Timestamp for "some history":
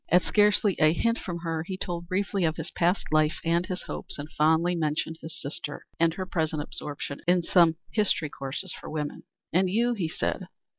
7.43-8.31